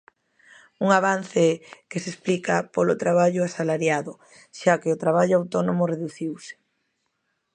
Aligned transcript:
Un 0.85 0.89
avance 0.99 1.45
que 1.89 2.01
se 2.03 2.09
explica 2.13 2.55
polo 2.73 2.99
traballo 3.03 3.41
asalariado, 3.43 4.13
xa 4.59 4.73
que 4.81 4.89
o 4.95 5.01
traballo 5.03 5.35
autónomo 5.37 5.89
reduciuse. 5.93 6.53